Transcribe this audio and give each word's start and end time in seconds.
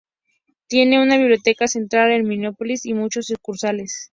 Tiene 0.65 0.99
una 0.99 1.19
biblioteca 1.19 1.67
central 1.67 2.11
en 2.11 2.27
Minneapolis 2.27 2.87
y 2.87 2.95
muchos 2.95 3.27
sucursales. 3.27 4.09